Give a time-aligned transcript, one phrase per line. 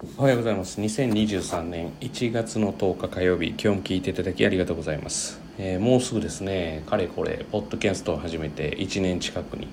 [0.00, 0.80] おはようございます。
[0.80, 9.66] 2023年1月の10日火曜日今日も聞いていただきありがとうございます、えー、もうすぐですねかれこれポッドキャストを始めて1年近くに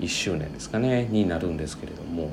[0.00, 2.30] 1周年ですかねになるんですけれども。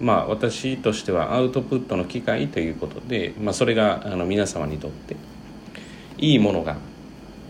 [0.00, 5.16] まあ私としてはアウトプットの機会ということで、まあ、それがあの皆様にとって
[6.16, 6.78] いいものが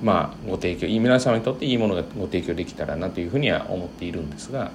[0.03, 4.73] まあご提供皆様にとっていいものがご提供できたらなというふうには思っているんですが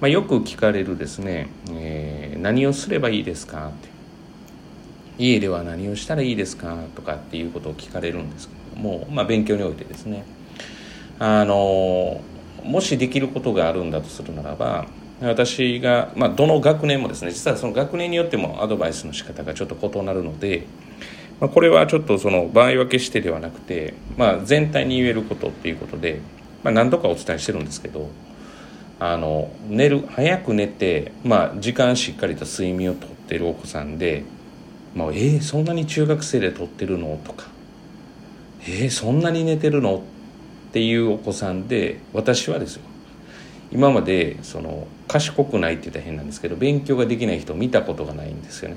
[0.00, 3.68] まあ、よく聞かれるですね、えー、何をすればいいですか？
[3.68, 3.88] って。
[5.18, 6.76] 家では何をしたらいいですか？
[6.94, 10.24] とかっていうことを聞かれるんですけども、まあ、勉強においてですね。
[11.18, 12.20] あの
[12.62, 14.86] もしできることがあるんだとするならば
[15.20, 20.66] 私が、まあ、どの学年もですね実はその学年によってもアドバイスの仕方がちょっと異なるので、
[21.40, 26.20] まあ、これはちょっとその場合分けしてではなくて、まあ、全体に言えることっていうことで、
[26.62, 28.08] まあ、何度かお伝えしてるんですけど
[29.00, 34.24] あの寝る早く寝て、まあ、時間しっかりと睡眠をとってるお子さんで
[34.94, 37.46] 「まあ、えー、そんなに中学生でとってるの?」とか
[38.66, 40.02] 「えー、そんなに寝てるの?」
[40.68, 42.82] っていうお子さんで私はですよ
[43.70, 48.76] 今までその賢くないって言ったら変なんですけど勉強ができない人を見たことがないんですよね。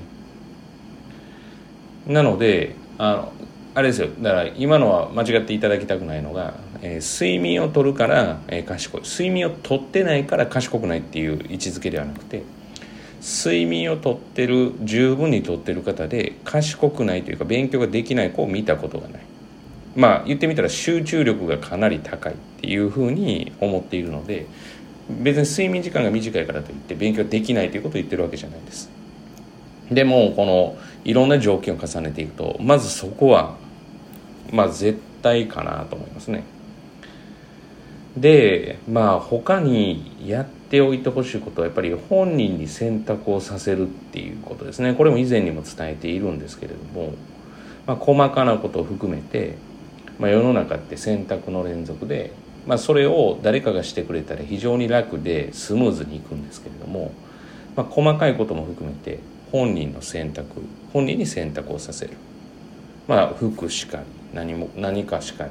[2.06, 3.32] なのであの
[3.74, 9.02] あれですよだから今のは間違っていただきたくないのが、えー、睡眠をとるから、えー、賢い。
[9.02, 12.42] 睡眠をとってないから賢くないっていう位置づけではなくて
[13.22, 19.22] 睡眠をとってる十分にとってる方で賢くないというか勉強ができない子を見たことがない。
[19.94, 24.46] まあ言ってみたら集中力がかなり高いっていうふうに思っているので
[25.08, 28.90] 別に睡眠時間が短いからといって勉強できないということを言ってるわけじゃないです。
[29.90, 33.56] でもこのいろんな条件を重ねていくとまずそこは
[34.50, 36.44] まあ絶対かなと思いますね。
[38.16, 44.94] でまあ他にやっておいてほしいことはやっぱり本人に選択をさせるっていうことですね。
[44.94, 47.14] これも以前にも伝えているんですけれども、
[47.86, 49.56] まあ、細かなことを含めて、
[50.18, 52.32] まあ、世の中って選択の連続で、
[52.66, 57.12] まあ、それを誰かがしてくれたら非常に楽でスムーズにいくんですけれども、
[57.76, 60.62] まあ、細かいことも含めて本人の選択
[60.92, 62.12] 本人に選択をさせる。
[63.08, 65.50] まあ服しかり何も何かしかり。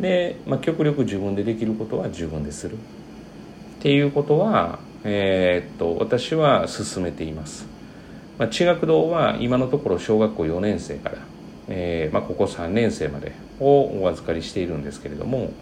[0.00, 2.76] で、まあ、極力自分でできることは自分でする。
[2.76, 2.78] っ
[3.80, 7.66] ていうことは、えー、っと私は進めています、
[8.38, 11.18] まあ、地学堂は今のところ小学校4年生から、
[11.68, 15.52] えーまあ、ここ3年生までをお預かりしているんですけれども、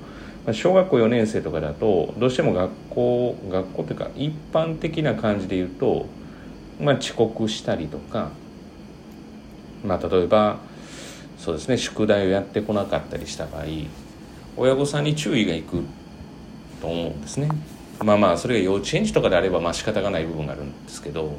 [0.47, 6.07] まあ、小学校4年生とかだとどうしても学校学校というか一般的な感じで言うと、
[6.81, 8.31] まあ、遅刻したりとか、
[9.85, 10.61] まあ、例えば
[11.37, 13.65] そうですね宿題をやってこなかったりした場合
[14.57, 15.83] 親御さんに注意がいく
[16.81, 17.49] と思うんですね。
[18.03, 21.39] まあまあそれが幼稚園児とかであればまあ仕方がない部分があるんですけど、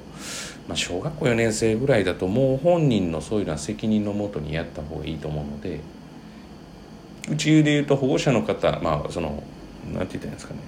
[0.68, 5.80] まあ、小学校4年生ぐらいだともう本人のそういうのは責任のもとにやった方がいいと思うので
[7.30, 9.44] うちで言うと保護者の方まあその
[9.94, 10.60] なんて言ったらいいんですかね。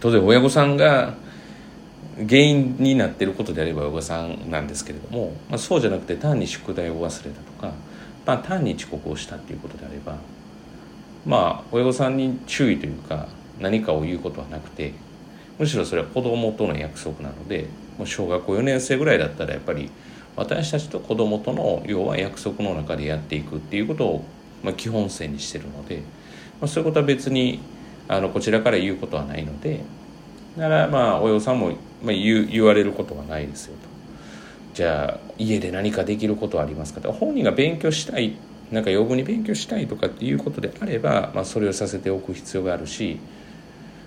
[0.00, 1.14] 当然親御さんが
[2.28, 7.72] 原因になってることであれば親御さんなんですけれども、まあ、そうじゃなくて単に宿題を忘れたとか
[8.26, 10.16] まあ、単に遅刻をしたっていうことであれば
[11.26, 13.28] まあ親御さんに注意というか
[13.60, 14.92] 何かを言うことはなくて
[15.58, 17.68] むしろそれは子供との約束なので
[17.98, 19.90] もう小学校4年生ぐらいだったらやっぱり
[20.36, 24.24] 私たちと子供との要は約束の中でやっていくっていうことを、
[24.62, 25.98] まあ、基本線にしてるので、
[26.60, 27.60] まあ、そういうことは別に
[28.08, 29.80] あのこちらから言うことはないので
[30.56, 31.70] だからまあ親御さんも、
[32.02, 33.94] まあ、言言われることはないですよと。
[34.74, 38.36] じゃあ家で何かできることはありますかと本人が勉強したい
[38.70, 43.18] なんか余分に勉強したいとかっていうことであれば、まあ、それをさせておく必要があるし、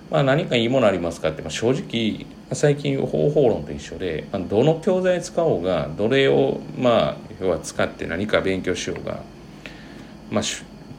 [0.09, 9.21] まあ、何かいいものありますかって、まあ、正直最近方法論と一緒で、まあ、どの教材使おうがどれをまあ要は使って何か勉強しようが、
[10.31, 10.43] まあ、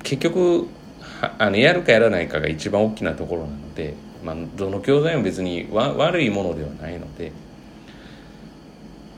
[0.02, 0.68] 結局
[1.38, 3.94] あのやるかやらないかが一番大きなところなので、
[4.24, 7.32] まあ、どの教材も別に悪いものではないので。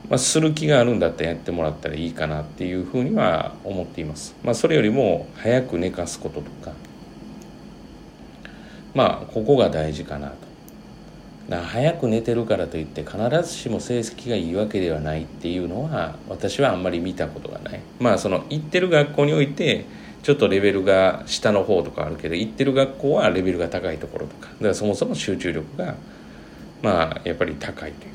[0.09, 4.35] まあ、する気があるんだったらやってもらったらいいかなっていうふうには思っています。
[4.43, 6.73] まあ、それよりも早く寝かすこととか
[8.93, 10.35] まあここが大事かなと。
[11.49, 17.81] だ早く寝てるからといって必ずしも成績がいいわけではないっていうのは私はあんまり見たことがない。
[17.99, 19.85] まあその行ってる学校において
[20.23, 25.95] ちょっとレベルが下の方とかあるけど行ってる学校はレベルが高いところとかだからそもそも集中力が
[26.81, 28.13] まあやっぱり高いという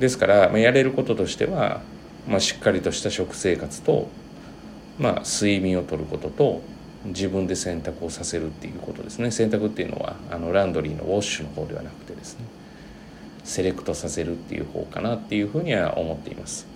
[0.00, 1.82] ですから、まあ、やれることとしては、
[2.26, 4.08] まあ、しっかりとした食生活と、
[4.98, 6.62] まあ、睡眠をとることと
[7.04, 9.30] 自分で洗濯をさせるっていうことですね。
[9.30, 12.44] 洗濯っていうのはあのランドリーのウォッシュの方ではなくてですね。
[13.44, 16.66] セレクトさせるっていう方かなっていうふうには思っています。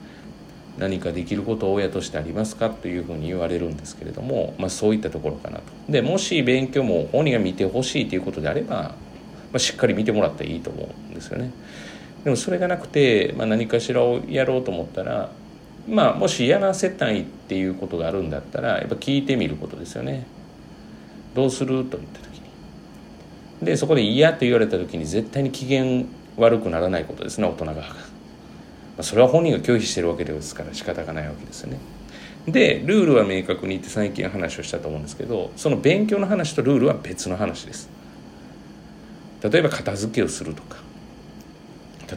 [0.78, 5.64] 何かできることを親としてありますかというふうに言われるんですけれども、まあ、そういったところかなと。
[5.88, 8.94] でもし勉強も本人が見てほしいということであれば、ま
[9.54, 11.50] あ、しっかり見てもらったらいいと思うんですよね。
[12.24, 15.30] でもそれがなくて、まあ、何かしらをやろうと思ったら
[15.86, 20.26] まあもしやらせたいっていうことがあるんだったらやっぱ聞いてみることですよね。
[21.34, 22.40] どうすると言った時
[23.60, 23.66] に。
[23.66, 26.04] でそこで嫌と言われた時に絶対に機嫌
[26.36, 27.84] 悪くならないことですね大人が、
[29.02, 31.78] それは本人が拒否してるわけですから仕方がないわけですよね。
[32.48, 37.90] でルールは明確にって最近話をしたと思うんですけどその勉強の話とルールは別の話です。
[39.42, 40.78] 例えば片付けをするとか。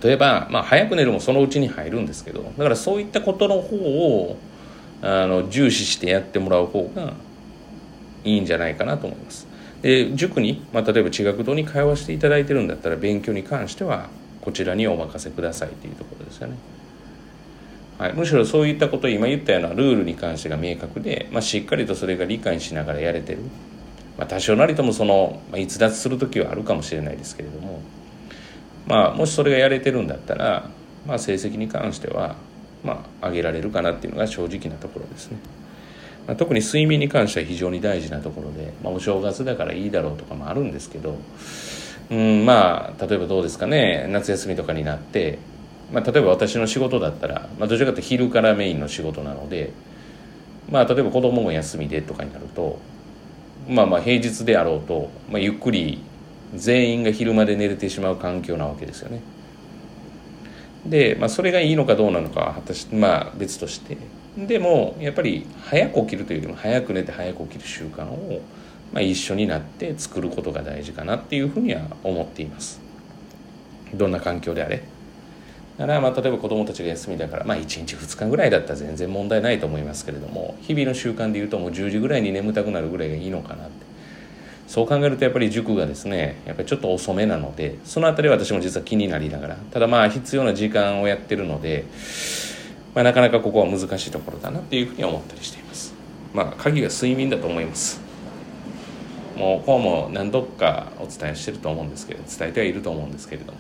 [0.03, 4.37] 例えば、まあ、早く寝るもそのうちに入るんですけどだからそういったことの方を
[5.01, 7.13] あの重視してやってもらう方が
[8.23, 9.47] いいんじゃないかなと思います。
[9.81, 14.09] で塾に、まあ、例えば地学堂に通わせていただいてるんだったら勉強に関しては
[14.41, 16.55] こちらにお任せくださいっていうところですよね、
[17.99, 23.39] はい、むしろそういったこと今言ったようなルールに関してが明確で、まあ、しっかりとそれが理解しながらやれてる、
[24.17, 27.79] まあ、多少なりともその、まあ、逸脱する時はあるかもしれないですけれども。
[28.87, 30.69] まあ、もしそれがやれてるんだったら、
[31.05, 32.35] まあ、成績に関しては、
[32.83, 35.37] まあ、上げられるかなっていうのが正直なところですね。
[36.27, 41.17] まあ、特に睡眠に関しては非常に大事なところで、まあ、お正月だからいいだろうとかもあるんですけど、
[42.11, 45.39] うん、まあ例えばどうですかね夏休みとかになって、
[45.91, 49.71] まあ、例えば私の仕事だったら、まあ、どちらかというと昼からメインの仕事なので、
[50.69, 52.79] まあ、例えば子供も休みでとかになると
[53.69, 56.01] まあまあ平日であろうと、まあ、ゆっくり
[56.55, 59.21] 全員が昼まで寝れてしまう環境なわけですよね。
[60.85, 63.97] で、まあ、それがいいのかどうなのかは果たし、まあ、別として
[64.37, 68.41] でもやっぱり早く起きるというよりも早く寝て早く起きる習慣を、
[68.93, 72.79] まあ、一緒になって作ることが大事かなっていうふうには思っています。
[73.93, 74.83] どんな環境であれ。
[75.77, 83.86] だからまあ例えば子どもたちが休みだから、まあ、1日2日ぐらいだったら全然問題ないと思いますけれども日々の習慣でいうともう10時ぐらいに眠たくなるぐらいがいいのかなって
[84.67, 91.85] そう考えるとやっぱり塾がですねやっぱりちょっと遅めなのでその辺りは私も実は気になりながらただまあ必要な時間をやってるので、
[92.93, 95.93] まあ、なかなかここは難しいところだなっていうふうに思ったりしています。
[96.33, 98.01] まあ鍵が睡眠だと思います。
[99.37, 103.59] もうこうも何度かお伝えしてると思うんですけど伝えてはいると思うんですけれども。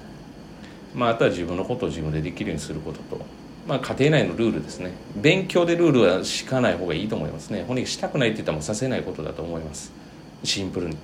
[0.93, 3.25] まああとは自分のことを自分でできるようにすることと。
[3.67, 4.91] まあ、家庭内のルールですね。
[5.15, 7.65] 勉強でルールは敷かない方がいいと思いますね。
[7.67, 9.91] 本人したくないって言ったらもうさせないことだと思います。
[10.43, 10.97] シンプルに。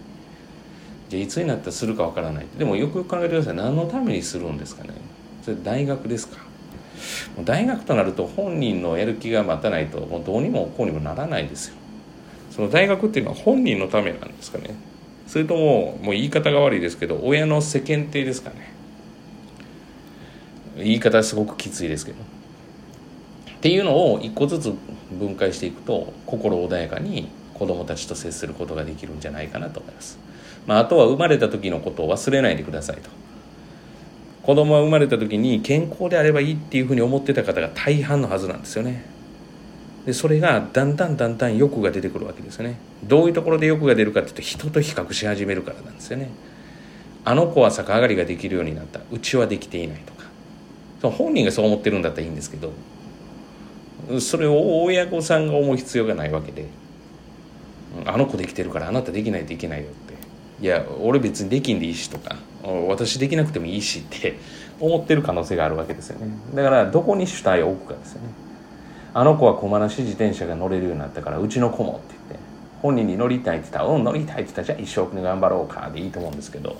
[1.09, 2.45] じゃいつになったらするかわからない。
[2.57, 3.55] でもよくよく考えてください。
[3.55, 4.89] 何のためにするんですかね。
[5.43, 6.37] それ大学ですか。
[7.43, 11.75] 大学となると本人のやる気が待たないともうどうにもこうにもならないですよ。
[12.51, 14.75] その大学っていうのは本人のためなんですかね。
[15.27, 18.73] それとももう言い方が悪いですけど親の世間体ですかね。
[20.77, 22.17] 言い方すごくきついですけど。
[23.57, 24.73] っていうのを一個ずつ
[25.11, 27.29] 分解していくと心穏やかに
[27.63, 30.19] 子供たちと接することができるんじゃないかなと思います、
[30.67, 33.09] まあ、あとは生まれた時のことを忘れないでくださいと。
[34.43, 39.05] 子供は生まれた時に健康であればいいっていうふうに思ってた方が大半のはずなんですよね。
[40.05, 42.75] でそれがだんだんだんだん欲が出てくるわけですよね。
[43.05, 46.29] どういうところで欲が出るかっていうと人と比較し始めるからなんですよね。
[47.23, 48.99] あの子は逆上がりができるようになった。
[49.09, 50.25] うちはできていないとか。
[50.99, 52.73] その本人がそう思ってるんだったらいいんですけど
[54.19, 56.82] それを親御さんが思う必要がないわけで。
[58.05, 60.13] あの子できてるからあなたできないといけないよって。
[60.61, 62.37] いや俺別にできんでいいしとか
[62.87, 64.37] 私できなくてもいいしって
[64.79, 66.27] 思ってる可能性があるわけですよね。
[66.55, 68.27] だからどこに主体を置くかですよね。
[69.13, 72.39] あの子は駒なし自転車が乗れるようになったからうちの子もって言って
[72.81, 76.77] 本人に乗りたいって言ったら「うん乗りたい」って言ったら「じゃあ一生懸命頑張ろうか」でいいと思うんですけど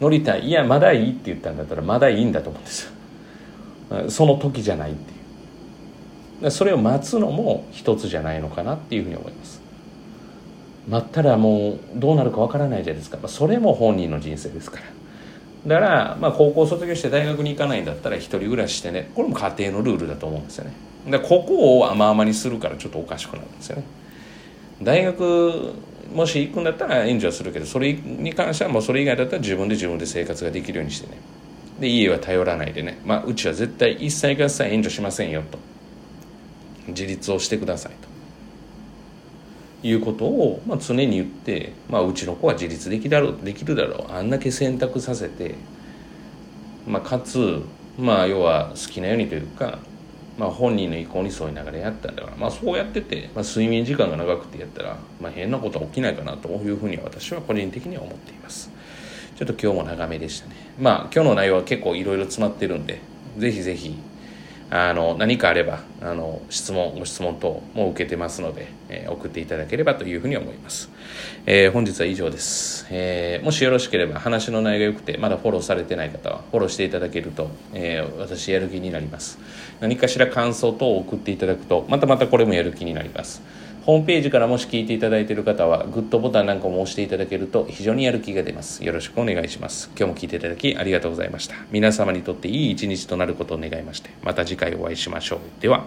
[0.00, 2.84] 乗りたいいやまだいいって言ったんだったらまだいいんだと思うんです。
[3.90, 5.12] よその時じゃないって
[6.44, 6.50] いう。
[6.50, 9.67] それを待つのも一つじゃないのかなっていうふうに思います。
[10.88, 14.84] 待ったらもうどうなるかわからないじゃないですか、まあ、それも本人の人生ですから。
[15.66, 19.10] だから、まあ、高校卒業して大学に行かないんだったら一人暮らししてね。
[19.14, 20.72] これも家庭のルールだと思うんですよね。
[21.06, 23.82] でここを甘々にするからちょっとおかしくなるんですよね。
[24.82, 25.72] 大学
[26.14, 31.18] もし行くんだったら援助はするけどそれに関してはもうそれ以外だったら自分で自分で生活ができるようにしてね。
[31.80, 35.58] で家は頼らないでね、まあ、うちは絶対一切合切援助しませんよと。
[36.88, 38.08] 自立をしてくださいと。
[39.82, 45.54] いうことを、まあ、常に言って、まあ、うちの子は自立できだろうできるだろうあんだけ選択させて、
[46.86, 47.62] まあ、かつ、
[47.98, 49.78] まあ、要は好きなようにというか、
[50.36, 58.70] まあ、本人の意向に沿いながらやったんだから、まあ、そうやってて、まあ、睡眠時間が長くてやったら、まあ、変なことは起きないかなというふうに私は個人的には思っています。
[59.38, 62.98] ちょっと今日も長めでしたねまあ今日の内容は結構いろいろ詰まってるんで
[63.36, 63.96] ぜひぜひ
[64.70, 70.90] あの何かあればあの質問ご質問等も受けてますので、えー、送っていただければというふうに思います、
[71.46, 79.38] えー、本日は以上です、えー、もしよろしければ話の内容が良くてまだフォローされてない方はフォローしていただけると、え私やる気になります。
[79.80, 83.42] 何かしら感想等を送っていただくとまたまたこれもやる気になります。
[83.88, 88.84] ホームページからもし聞いていただいている方はグッドボタンなんかも押していただけると非常にやる気が出ます。
[88.84, 89.88] よろしくお願いします。
[89.98, 91.54] 今日も聞いていただきありがとうございました。
[91.70, 95.38] 皆様にとっていい一日となることを願いましてまた次回お会いしましょう。
[95.62, 95.86] では。